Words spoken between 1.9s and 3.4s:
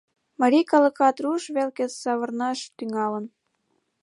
савырнаш тӱҥалын.